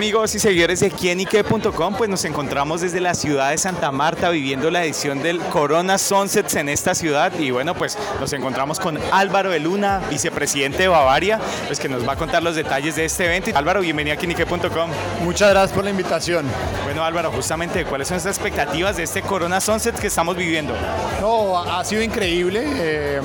[0.00, 4.70] Amigos y seguidores de quienique.com, pues nos encontramos desde la ciudad de Santa Marta viviendo
[4.70, 9.50] la edición del Corona Sunsets en esta ciudad y bueno, pues nos encontramos con Álvaro
[9.50, 13.26] de Luna, vicepresidente de Bavaria, pues que nos va a contar los detalles de este
[13.26, 13.50] evento.
[13.54, 14.90] Álvaro, bienvenido a quienique.com.
[15.22, 16.46] Muchas gracias por la invitación.
[16.84, 20.74] Bueno Álvaro, justamente, ¿cuáles son las expectativas de este Corona Sunsets que estamos viviendo?
[21.20, 22.64] No, ha sido increíble.
[22.64, 23.20] Eh,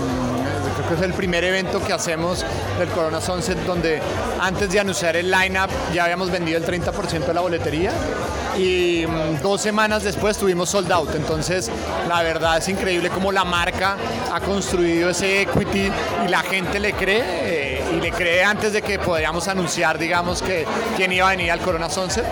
[0.76, 2.46] creo que es el primer evento que hacemos
[2.78, 4.02] del Corona Sunset donde
[4.40, 7.92] antes de anunciar el line-up ya habíamos vendido el 30% de la boletería
[8.58, 11.16] y mm, dos semanas después tuvimos sold out.
[11.16, 11.70] Entonces,
[12.08, 13.98] la verdad es increíble cómo la marca
[14.32, 15.92] ha construido ese equity
[16.26, 17.24] y la gente le cree.
[17.24, 20.66] Eh, y le cree antes de que podríamos anunciar, digamos, que
[20.98, 22.26] quién iba a venir al Corona Sunset.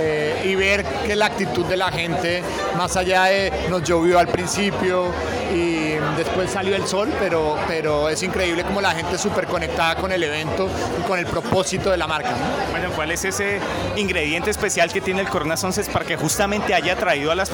[0.00, 2.40] Eh, y ver que la actitud de la gente,
[2.76, 5.06] más allá de nos llovió al principio
[5.52, 5.87] y
[6.18, 10.22] después salió el sol, pero, pero es increíble como la gente súper conectada con el
[10.22, 12.30] evento y con el propósito de la marca.
[12.70, 13.60] Bueno, ¿cuál es ese
[13.96, 17.50] ingrediente especial que tiene el Corona Sunsets para que justamente haya atraído a, las,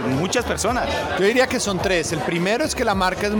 [0.00, 0.86] muchas personas?
[1.18, 2.12] Yo diría que son tres.
[2.12, 3.32] El primero es que la marca es,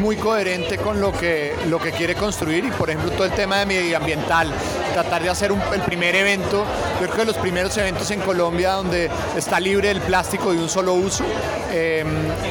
[0.00, 3.58] muy coherente con lo que, lo que quiere construir y por ejemplo todo el tema
[3.58, 4.50] de medioambiental,
[4.92, 6.64] tratar de hacer el primer evento,
[7.00, 10.68] yo creo que los primeros eventos en Colombia donde está libre el plástico de un
[10.68, 11.24] solo uso
[11.70, 12.04] eh,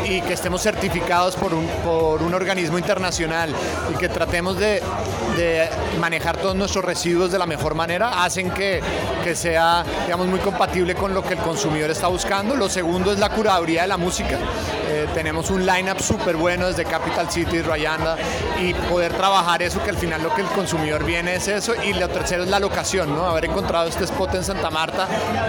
[0.06, 3.53] y que estemos certificados por un, por un organismo internacional
[3.94, 4.81] y que tratemos de,
[5.38, 8.81] de, manejar todos nuestros residuos de la mejor manera, hacen que,
[9.23, 12.55] que sea digamos, muy compatible con lo que el consumidor está buscando.
[12.55, 14.38] Lo segundo es la curaduría de la música.
[14.94, 18.17] Eh, tenemos un line-up súper bueno desde Capital City, Rayanda,
[18.59, 21.73] y poder trabajar eso, que al final lo que el consumidor viene es eso.
[21.81, 23.25] Y lo tercero es la locación, ¿no?
[23.25, 25.08] haber encontrado este spot en Santa Marta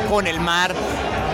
[0.09, 0.73] con el mar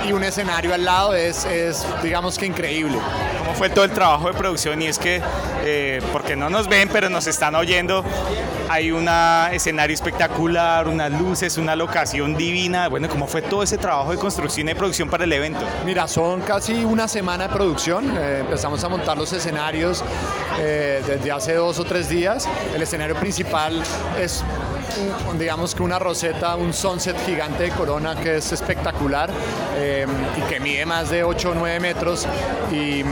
[0.06, 2.98] y un escenario al lado es, es digamos que increíble.
[3.38, 4.80] ¿Cómo fue todo el trabajo de producción?
[4.82, 5.22] Y es que,
[5.64, 8.04] eh, porque no nos ven, pero nos están oyendo,
[8.68, 9.08] hay un
[9.52, 12.88] escenario espectacular, unas luces, una locación divina.
[12.88, 15.60] Bueno, ¿cómo fue todo ese trabajo de construcción y producción para el evento?
[15.84, 18.14] Mira, son casi una semana de producción.
[18.16, 20.04] Eh, empezamos a montar los escenarios
[20.58, 22.46] eh, desde hace dos o tres días.
[22.74, 23.82] El escenario principal
[24.20, 24.44] es
[25.38, 29.30] digamos que una roseta, un sunset gigante de corona que es espectacular
[29.76, 29.87] eh,
[30.36, 32.26] y que mide más de 8 o 9 metros
[32.72, 33.04] y,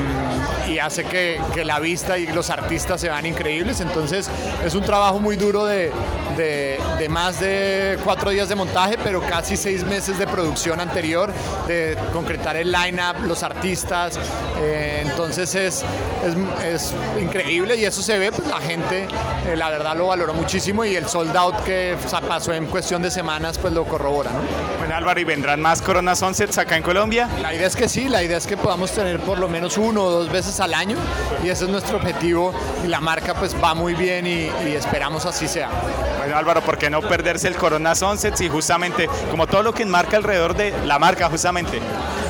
[0.78, 3.80] hace que, que, la vista y los artistas se vean increíbles.
[3.80, 4.30] Entonces
[4.64, 5.90] es un trabajo muy duro de,
[6.36, 11.32] de, de más de cuatro días de montaje, pero casi seis meses de producción anterior,
[11.66, 14.18] de concretar el line-up, los artistas.
[14.60, 15.84] Eh, entonces es,
[16.24, 16.34] es,
[16.64, 19.06] es, increíble y eso se ve, pues la gente
[19.46, 23.10] eh, la verdad lo valoró muchísimo y el sold out que pasó en cuestión de
[23.10, 24.30] semanas pues lo corrobora.
[24.32, 24.40] ¿no?
[24.78, 27.28] Bueno Álvaro, ¿y vendrán más Corona Sunsets acá en Colombia?
[27.40, 30.02] La idea es que sí, la idea es que podamos tener por lo menos uno
[30.02, 30.96] o dos veces al año
[31.44, 32.52] y ese es nuestro objetivo
[32.84, 35.70] y la marca pues va muy bien y, y esperamos así sea.
[36.18, 39.84] Bueno Álvaro, ¿por qué no perderse el Corona Sunsets y justamente como todo lo que
[39.84, 41.80] enmarca alrededor de la marca justamente?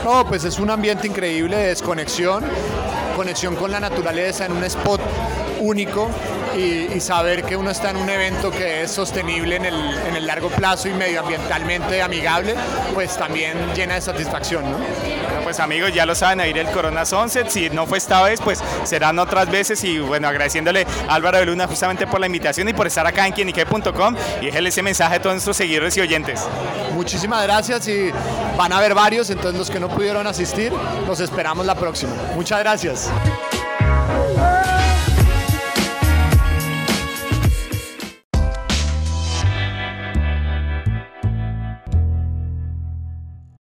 [0.04, 2.44] No, pues es un ambiente increíble de desconexión,
[3.16, 5.00] conexión con la naturaleza en un spot
[5.60, 6.10] único
[6.56, 10.26] y, saber que uno está en un evento que es sostenible en el, en el,
[10.26, 12.54] largo plazo y medioambientalmente amigable,
[12.94, 14.64] pues también llena de satisfacción.
[14.64, 14.78] ¿no?
[15.46, 18.40] pues amigos, ya lo saben, a ir el Corona Sunset, si no fue esta vez,
[18.40, 22.68] pues serán otras veces y bueno, agradeciéndole a Álvaro de Luna justamente por la invitación
[22.68, 26.00] y por estar acá en quienique.com y déjele ese mensaje a todos nuestros seguidores y
[26.00, 26.44] oyentes.
[26.94, 28.10] Muchísimas gracias y
[28.56, 30.72] van a haber varios, entonces los que no pudieron asistir,
[31.06, 32.12] los esperamos la próxima.
[32.34, 33.08] Muchas gracias.